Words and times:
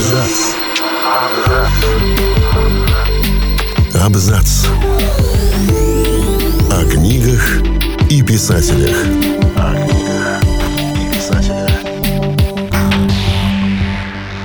Абзац. 0.00 0.54
Абзац. 3.94 4.66
О 6.70 6.84
книгах 6.90 7.60
и 8.08 8.22
писателях. 8.22 8.96
О 9.56 9.74
книгах 9.74 10.42
и 10.96 11.14
писателях. 11.14 11.70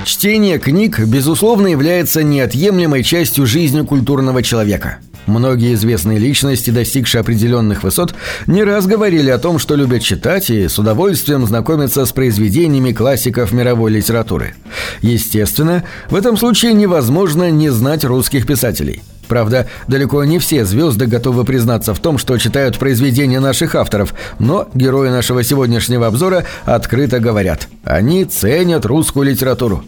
Чтение 0.04 0.58
книг, 0.58 1.00
безусловно, 1.00 1.68
является 1.68 2.22
неотъемлемой 2.22 3.02
частью 3.02 3.46
жизни 3.46 3.80
культурного 3.80 4.42
человека. 4.42 4.98
Многие 5.26 5.74
известные 5.74 6.18
личности, 6.18 6.70
достигшие 6.70 7.20
определенных 7.20 7.82
высот, 7.82 8.14
не 8.46 8.62
раз 8.62 8.86
говорили 8.86 9.30
о 9.30 9.38
том, 9.38 9.58
что 9.58 9.74
любят 9.74 10.02
читать 10.02 10.50
и 10.50 10.68
с 10.68 10.78
удовольствием 10.78 11.46
знакомиться 11.46 12.06
с 12.06 12.12
произведениями 12.12 12.92
классиков 12.92 13.52
мировой 13.52 13.90
литературы. 13.90 14.54
Естественно, 15.02 15.82
в 16.10 16.14
этом 16.14 16.36
случае 16.36 16.74
невозможно 16.74 17.50
не 17.50 17.70
знать 17.70 18.04
русских 18.04 18.46
писателей. 18.46 19.02
Правда, 19.28 19.66
далеко 19.88 20.22
не 20.24 20.38
все 20.38 20.64
звезды 20.64 21.06
готовы 21.06 21.44
признаться 21.44 21.94
в 21.94 21.98
том, 21.98 22.16
что 22.18 22.38
читают 22.38 22.78
произведения 22.78 23.40
наших 23.40 23.74
авторов, 23.74 24.14
но 24.38 24.68
герои 24.74 25.08
нашего 25.08 25.42
сегодняшнего 25.42 26.06
обзора 26.06 26.44
открыто 26.64 27.18
говорят. 27.18 27.68
Они 27.82 28.24
ценят 28.24 28.86
русскую 28.86 29.26
литературу. 29.26 29.84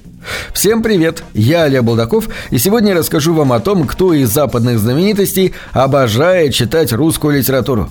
Всем 0.52 0.82
привет, 0.82 1.22
я 1.34 1.64
Олег 1.64 1.82
Булдаков, 1.82 2.28
и 2.50 2.58
сегодня 2.58 2.90
я 2.90 2.98
расскажу 2.98 3.34
вам 3.34 3.52
о 3.52 3.60
том, 3.60 3.86
кто 3.86 4.12
из 4.12 4.30
западных 4.30 4.78
знаменитостей 4.78 5.54
обожает 5.72 6.54
читать 6.54 6.92
русскую 6.92 7.36
литературу. 7.36 7.90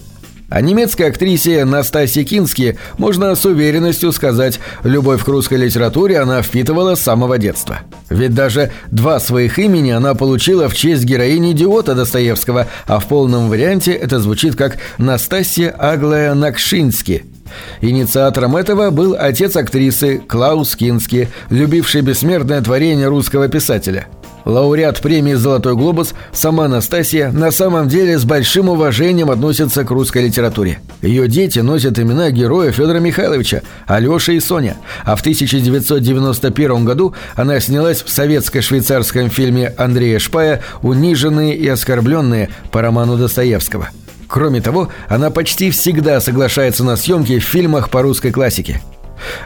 О 0.49 0.61
немецкой 0.61 1.09
актрисе 1.09 1.65
Настасье 1.65 2.23
Кински 2.23 2.77
можно 2.97 3.35
с 3.35 3.45
уверенностью 3.45 4.13
сказать, 4.13 4.61
любовь 4.83 5.23
к 5.23 5.27
русской 5.27 5.55
литературе 5.55 6.19
она 6.19 6.41
впитывала 6.41 6.95
с 6.95 7.01
самого 7.01 7.37
детства. 7.37 7.79
Ведь 8.09 8.33
даже 8.33 8.71
два 8.89 9.19
своих 9.19 9.59
имени 9.59 9.91
она 9.91 10.15
получила 10.15 10.69
в 10.69 10.75
честь 10.75 11.03
героини 11.03 11.51
идиота 11.51 11.95
Достоевского, 11.95 12.67
а 12.85 12.99
в 12.99 13.07
полном 13.07 13.49
варианте 13.49 13.91
это 13.91 14.21
звучит 14.21 14.55
как 14.55 14.77
Настасья 14.97 15.69
Аглая 15.71 16.33
Накшински– 16.33 17.25
Инициатором 17.81 18.55
этого 18.55 18.89
был 18.89 19.15
отец 19.17 19.55
актрисы 19.55 20.19
Клаус 20.27 20.75
Кински, 20.75 21.29
любивший 21.49 22.01
бессмертное 22.01 22.61
творение 22.61 23.07
русского 23.07 23.47
писателя. 23.47 24.07
Лауреат 24.47 25.01
премии 25.01 25.33
«Золотой 25.33 25.75
глобус» 25.75 26.13
сама 26.31 26.69
Настасья 26.69 27.31
на 27.31 27.51
самом 27.51 27.89
деле 27.89 28.17
с 28.17 28.23
большим 28.23 28.69
уважением 28.69 29.29
относится 29.29 29.83
к 29.83 29.91
русской 29.91 30.23
литературе. 30.23 30.79
Ее 31.01 31.27
дети 31.27 31.59
носят 31.59 31.99
имена 31.99 32.31
героя 32.31 32.71
Федора 32.71 32.99
Михайловича, 32.99 33.61
Алеша 33.87 34.31
и 34.31 34.39
Соня, 34.39 34.77
а 35.03 35.17
в 35.17 35.19
1991 35.19 36.85
году 36.85 37.13
она 37.35 37.59
снялась 37.59 38.01
в 38.01 38.07
советско-швейцарском 38.07 39.29
фильме 39.29 39.73
Андрея 39.77 40.17
Шпая 40.17 40.61
«Униженные 40.81 41.53
и 41.53 41.67
оскорбленные» 41.67 42.47
по 42.71 42.81
роману 42.81 43.17
Достоевского. 43.17 43.89
Кроме 44.27 44.61
того, 44.61 44.89
она 45.07 45.29
почти 45.29 45.71
всегда 45.71 46.19
соглашается 46.19 46.83
на 46.83 46.95
съемки 46.95 47.39
в 47.39 47.43
фильмах 47.43 47.89
по 47.89 48.01
русской 48.01 48.31
классике. 48.31 48.81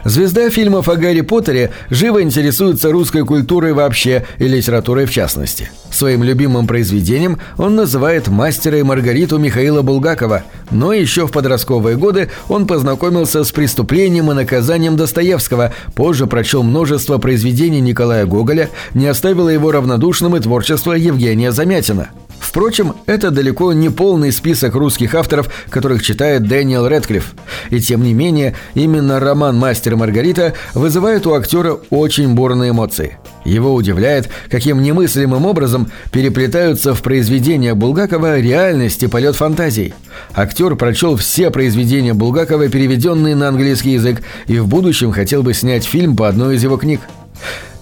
Звезда 0.04 0.50
фильмов 0.50 0.88
о 0.88 0.96
Гарри 0.96 1.22
Поттере 1.22 1.70
живо 1.90 2.22
интересуется 2.22 2.92
русской 2.92 3.24
культурой 3.24 3.72
вообще 3.72 4.26
и 4.38 4.46
литературой 4.46 5.06
в 5.06 5.10
частности. 5.10 5.70
Своим 5.90 6.22
любимым 6.22 6.66
произведением 6.66 7.38
он 7.56 7.76
называет 7.76 8.28
«Мастера 8.28 8.78
и 8.78 8.82
Маргариту» 8.82 9.38
Михаила 9.38 9.82
Булгакова, 9.82 10.42
но 10.70 10.92
еще 10.92 11.26
в 11.26 11.32
подростковые 11.32 11.96
годы 11.96 12.30
он 12.48 12.66
познакомился 12.66 13.44
с 13.44 13.52
«Преступлением 13.52 14.30
и 14.30 14.34
наказанием» 14.34 14.96
Достоевского, 14.96 15.72
позже 15.94 16.26
прочел 16.26 16.62
множество 16.62 17.18
произведений 17.18 17.80
Николая 17.80 18.26
Гоголя, 18.26 18.70
не 18.94 19.06
оставило 19.06 19.48
его 19.48 19.72
равнодушным 19.72 20.36
и 20.36 20.40
творчество 20.40 20.92
Евгения 20.92 21.52
Замятина– 21.52 22.10
Впрочем, 22.42 22.94
это 23.06 23.30
далеко 23.30 23.72
не 23.72 23.88
полный 23.88 24.32
список 24.32 24.74
русских 24.74 25.14
авторов, 25.14 25.48
которых 25.70 26.02
читает 26.02 26.46
Дэниел 26.48 26.86
Рэдклифф. 26.88 27.32
И 27.70 27.80
тем 27.80 28.02
не 28.02 28.12
менее, 28.12 28.56
именно 28.74 29.20
роман 29.20 29.56
«Мастер 29.56 29.92
и 29.92 29.96
Маргарита» 29.96 30.52
вызывает 30.74 31.26
у 31.26 31.34
актера 31.34 31.78
очень 31.88 32.34
бурные 32.34 32.70
эмоции. 32.70 33.16
Его 33.44 33.72
удивляет, 33.72 34.28
каким 34.50 34.82
немыслимым 34.82 35.46
образом 35.46 35.90
переплетаются 36.10 36.94
в 36.94 37.02
произведения 37.02 37.74
Булгакова 37.74 38.40
реальность 38.40 39.02
и 39.04 39.06
полет 39.06 39.36
фантазий. 39.36 39.94
Актер 40.34 40.74
прочел 40.74 41.16
все 41.16 41.50
произведения 41.50 42.12
Булгакова, 42.12 42.68
переведенные 42.68 43.36
на 43.36 43.48
английский 43.48 43.92
язык, 43.92 44.20
и 44.46 44.58
в 44.58 44.66
будущем 44.66 45.12
хотел 45.12 45.42
бы 45.42 45.54
снять 45.54 45.84
фильм 45.84 46.16
по 46.16 46.28
одной 46.28 46.56
из 46.56 46.62
его 46.64 46.76
книг. 46.76 47.00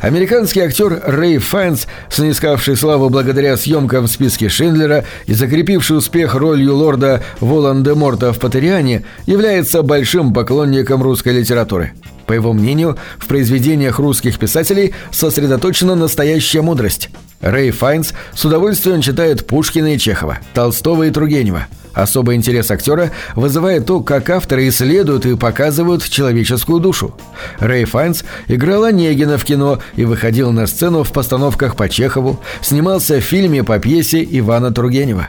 Американский 0.01 0.61
актер 0.61 1.03
Рэй 1.05 1.37
Файнс, 1.37 1.87
снискавший 2.09 2.75
славу 2.75 3.11
благодаря 3.11 3.59
съемкам 3.59 4.07
в 4.07 4.11
списке 4.11 4.49
Шиндлера 4.49 5.05
и 5.27 5.35
закрепивший 5.35 5.99
успех 5.99 6.35
ролью 6.35 6.75
лорда 6.75 7.23
Волан-де-Морта 7.41 8.33
в 8.33 8.39
«Патериане», 8.39 9.05
является 9.27 9.83
большим 9.83 10.33
поклонником 10.33 11.03
русской 11.03 11.39
литературы. 11.39 11.93
По 12.25 12.33
его 12.33 12.55
мнению, 12.55 12.97
в 13.19 13.27
произведениях 13.27 13.99
русских 13.99 14.39
писателей 14.39 14.95
сосредоточена 15.11 15.95
настоящая 15.95 16.63
мудрость. 16.63 17.11
Рэй 17.43 17.71
Файнс 17.71 18.15
с 18.35 18.45
удовольствием 18.45 19.03
читает 19.03 19.47
Пушкина 19.47 19.95
и 19.95 19.99
Чехова, 19.99 20.39
Толстого 20.55 21.05
и 21.05 21.11
Тургенева– 21.11 21.67
Особый 21.95 22.37
интерес 22.37 22.71
актера 22.71 23.11
вызывает 23.35 23.87
то, 23.87 24.01
как 24.01 24.31
авторы 24.31 24.69
исследуют 24.69 25.27
и 25.27 25.37
показывают 25.37 26.09
человеческую 26.09 26.81
душу. 26.81 27.15
Рэй 27.59 27.85
Файнс 27.85 28.25
играл 28.47 28.85
Онегина 28.85 29.39
в 29.39 29.45
кино 29.45 29.81
и 29.97 30.05
выходил 30.05 30.53
на 30.53 30.67
сцену 30.67 31.03
в 31.03 31.13
постановках 31.13 31.77
по 31.77 31.89
Чехову, 31.89 32.41
снимался 32.61 33.21
в 33.21 33.25
фильме 33.25 33.65
по 33.65 33.79
пьесе 33.79 34.27
Ивана 34.31 34.71
Тургенева. 34.71 35.29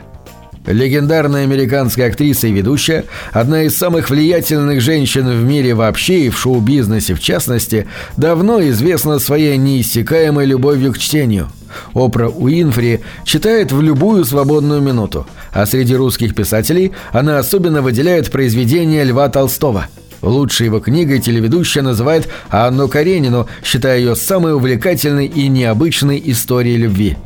Легендарная 0.64 1.42
американская 1.42 2.06
актриса 2.06 2.46
и 2.46 2.52
ведущая, 2.52 3.04
одна 3.32 3.64
из 3.64 3.76
самых 3.76 4.10
влиятельных 4.10 4.80
женщин 4.80 5.28
в 5.28 5.44
мире 5.44 5.74
вообще 5.74 6.26
и 6.26 6.30
в 6.30 6.38
шоу-бизнесе 6.38 7.14
в 7.14 7.20
частности, 7.20 7.88
давно 8.16 8.62
известна 8.68 9.18
своей 9.18 9.56
неиссякаемой 9.56 10.46
любовью 10.46 10.92
к 10.92 10.98
чтению– 10.98 11.48
Опра 11.94 12.28
Уинфри 12.28 13.00
читает 13.24 13.72
в 13.72 13.80
любую 13.80 14.24
свободную 14.24 14.80
минуту, 14.80 15.26
а 15.52 15.66
среди 15.66 15.94
русских 15.94 16.34
писателей 16.34 16.92
она 17.12 17.38
особенно 17.38 17.82
выделяет 17.82 18.30
произведения 18.30 19.04
Льва 19.04 19.28
Толстого. 19.28 19.86
Лучшей 20.22 20.66
его 20.66 20.78
книгой 20.78 21.20
телеведущая 21.20 21.82
называет 21.82 22.28
Анну 22.48 22.88
Каренину, 22.88 23.48
считая 23.64 23.98
ее 23.98 24.14
самой 24.14 24.54
увлекательной 24.54 25.26
и 25.26 25.48
необычной 25.48 26.22
историей 26.24 26.76
любви. 26.76 27.16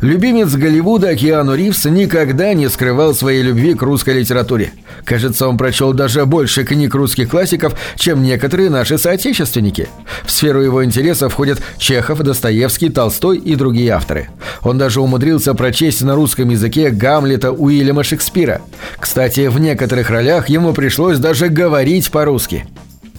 Любимец 0.00 0.52
Голливуда 0.54 1.14
Киану 1.14 1.54
Ривз 1.54 1.84
никогда 1.84 2.54
не 2.54 2.68
скрывал 2.68 3.14
своей 3.14 3.42
любви 3.42 3.74
к 3.74 3.82
русской 3.82 4.14
литературе. 4.14 4.72
Кажется, 5.04 5.48
он 5.48 5.56
прочел 5.56 5.92
даже 5.92 6.26
больше 6.26 6.64
книг 6.64 6.94
русских 6.94 7.28
классиков, 7.28 7.78
чем 7.96 8.22
некоторые 8.22 8.70
наши 8.70 8.98
соотечественники. 8.98 9.88
В 10.24 10.30
сферу 10.30 10.62
его 10.62 10.84
интереса 10.84 11.28
входят 11.28 11.60
Чехов, 11.78 12.20
Достоевский, 12.20 12.88
Толстой 12.88 13.38
и 13.38 13.54
другие 13.54 13.90
авторы. 13.90 14.28
Он 14.62 14.78
даже 14.78 15.00
умудрился 15.00 15.54
прочесть 15.54 16.02
на 16.02 16.14
русском 16.14 16.48
языке 16.48 16.90
Гамлета 16.90 17.52
Уильяма 17.52 18.04
Шекспира. 18.04 18.60
Кстати, 18.98 19.48
в 19.48 19.58
некоторых 19.58 20.10
ролях 20.10 20.48
ему 20.48 20.72
пришлось 20.72 21.18
даже 21.18 21.48
говорить 21.48 22.10
по-русски. 22.10 22.66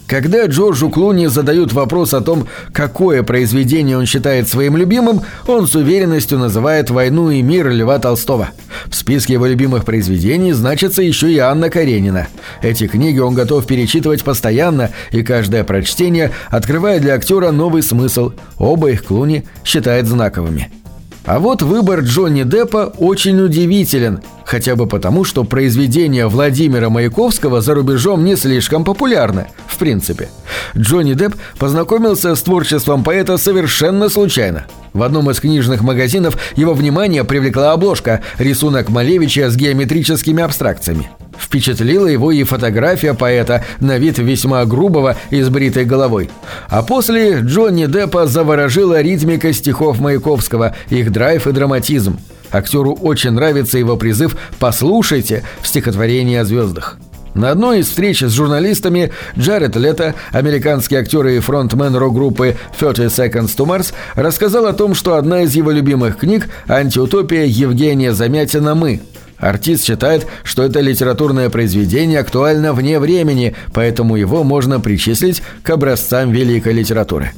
Когда 0.07 0.45
Джорджу 0.45 0.89
Клуни 0.89 1.27
задают 1.27 1.73
вопрос 1.73 2.13
о 2.13 2.21
том, 2.21 2.47
какое 2.73 3.23
произведение 3.23 3.97
он 3.97 4.05
считает 4.05 4.47
своим 4.47 4.75
любимым, 4.77 5.21
он 5.47 5.65
с 5.65 5.75
уверенностью 5.75 6.37
называет 6.37 6.89
«Войну 6.89 7.31
и 7.31 7.41
мир» 7.41 7.69
Льва 7.69 7.99
Толстого. 7.99 8.49
В 8.87 8.95
списке 8.95 9.33
его 9.33 9.45
любимых 9.45 9.85
произведений 9.85 10.53
значится 10.53 11.01
еще 11.01 11.31
и 11.31 11.37
Анна 11.37 11.69
Каренина. 11.69 12.27
Эти 12.61 12.87
книги 12.87 13.19
он 13.19 13.33
готов 13.33 13.65
перечитывать 13.65 14.23
постоянно, 14.23 14.91
и 15.11 15.23
каждое 15.23 15.63
прочтение 15.63 16.31
открывает 16.49 17.01
для 17.01 17.15
актера 17.15 17.51
новый 17.51 17.81
смысл. 17.81 18.33
Оба 18.57 18.91
их 18.91 19.05
Клуни 19.05 19.45
считает 19.63 20.07
знаковыми. 20.07 20.82
А 21.25 21.39
вот 21.39 21.61
выбор 21.61 22.01
Джонни 22.01 22.43
Деппа 22.43 22.93
очень 22.97 23.39
удивителен, 23.39 24.21
хотя 24.43 24.75
бы 24.75 24.87
потому, 24.87 25.23
что 25.23 25.45
произведение 25.45 26.27
Владимира 26.27 26.89
Маяковского 26.89 27.61
за 27.61 27.75
рубежом 27.75 28.25
не 28.25 28.35
слишком 28.35 28.83
популярны, 28.83 29.47
в 29.67 29.77
принципе. 29.77 30.29
Джонни 30.75 31.13
Депп 31.13 31.35
познакомился 31.57 32.35
с 32.35 32.41
творчеством 32.41 33.05
поэта 33.05 33.37
совершенно 33.37 34.09
случайно. 34.09 34.65
В 34.91 35.01
одном 35.01 35.31
из 35.31 35.39
книжных 35.39 35.81
магазинов 35.81 36.37
его 36.57 36.73
внимание 36.73 37.23
привлекла 37.23 37.71
обложка 37.71 38.21
рисунок 38.37 38.89
Малевича 38.89 39.49
с 39.49 39.55
геометрическими 39.55 40.43
абстракциями. 40.43 41.09
Впечатлила 41.43 42.07
его 42.07 42.31
и 42.31 42.43
фотография 42.43 43.13
поэта 43.13 43.65
на 43.81 43.97
вид 43.97 44.17
весьма 44.17 44.63
грубого 44.65 45.17
и 45.29 45.41
с 45.41 45.49
бритой 45.49 45.83
головой. 45.83 46.29
А 46.69 46.83
после 46.83 47.39
Джонни 47.41 47.85
Деппа 47.85 48.27
заворожила 48.27 49.01
ритмика 49.01 49.51
стихов 49.51 49.99
Маяковского, 49.99 50.75
их 50.89 51.11
драйв 51.11 51.45
и 51.45 51.51
драматизм. 51.51 52.17
Актеру 52.51 52.93
очень 52.93 53.31
нравится 53.31 53.77
его 53.77 53.97
призыв 53.97 54.37
«Послушайте» 54.57 55.43
в 55.61 55.67
стихотворении 55.67 56.37
о 56.37 56.45
звездах. 56.45 56.97
На 57.33 57.49
одной 57.49 57.79
из 57.79 57.89
встреч 57.89 58.21
с 58.21 58.31
журналистами 58.31 59.11
Джаред 59.37 59.75
Лето, 59.75 60.13
американский 60.31 60.95
актер 60.95 61.25
и 61.27 61.39
фронтмен 61.39 61.95
рок-группы 61.95 62.55
30 62.79 63.11
Seconds 63.11 63.57
to 63.57 63.65
Mars, 63.65 63.93
рассказал 64.15 64.67
о 64.67 64.73
том, 64.73 64.93
что 64.93 65.15
одна 65.15 65.41
из 65.41 65.55
его 65.55 65.71
любимых 65.71 66.19
книг 66.19 66.47
«Антиутопия 66.67 67.45
Евгения 67.45 68.13
Замятина 68.13 68.75
«Мы». 68.75 69.01
Артист 69.43 69.83
считает, 69.83 70.25
что 70.43 70.63
это 70.63 70.79
литературное 70.79 71.49
произведение 71.49 72.19
актуально 72.19 72.73
вне 72.73 72.99
времени, 72.99 73.55
поэтому 73.73 74.15
его 74.15 74.43
можно 74.43 74.79
причислить 74.79 75.43
к 75.63 75.69
образцам 75.69 76.31
великой 76.31 76.73
литературы. 76.73 77.31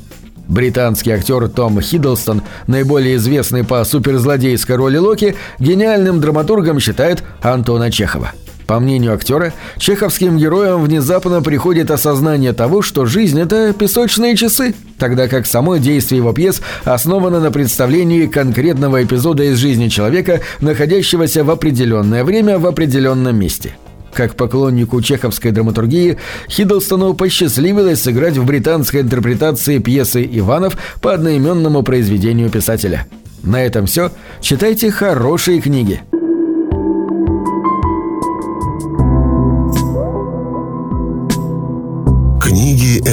Британский 0.47 1.11
актер 1.11 1.49
Том 1.49 1.81
Хиддлстон, 1.81 2.43
наиболее 2.67 3.15
известный 3.15 3.63
по 3.63 3.83
суперзлодейской 3.83 4.75
роли 4.75 4.97
Локи, 4.97 5.35
гениальным 5.57 6.21
драматургом 6.21 6.79
считает 6.79 7.23
Антона 7.41 7.91
Чехова. 7.91 8.31
По 8.67 8.79
мнению 8.79 9.13
актера, 9.13 9.53
чеховским 9.77 10.37
героям 10.37 10.83
внезапно 10.83 11.41
приходит 11.41 11.91
осознание 11.91 12.51
того, 12.51 12.81
что 12.81 13.05
жизнь– 13.05 13.39
это 13.41 13.73
песочные 13.73 14.35
часы, 14.35 14.73
тогда 14.97 15.27
как 15.27 15.45
само 15.45 15.77
действие 15.77 16.17
его 16.17 16.33
пьес 16.33 16.61
основано 16.83 17.39
на 17.39 17.51
представлении 17.51 18.25
конкретного 18.25 19.03
эпизода 19.03 19.43
из 19.43 19.57
жизни 19.57 19.87
человека, 19.87 20.41
находящегося 20.61 21.43
в 21.43 21.51
определенное 21.51 22.23
время 22.23 22.57
в 22.57 22.65
определенном 22.65 23.37
месте. 23.37 23.75
Как 24.13 24.35
поклоннику 24.35 25.01
чеховской 25.01 25.51
драматургии, 25.51 26.17
Хиддлстону 26.49 27.13
посчастливилось 27.13 28.01
сыграть 28.01 28.37
в 28.37 28.45
британской 28.45 29.01
интерпретации 29.01 29.77
пьесы 29.77 30.27
«Иванов» 30.31 30.77
по 31.01 31.13
одноименному 31.13 31.83
произведению 31.83 32.49
писателя. 32.49 33.05
На 33.43 33.61
этом 33.61 33.85
все. 33.85 34.11
Читайте 34.41 34.89
хорошие 34.89 35.59
книги. 35.59 36.01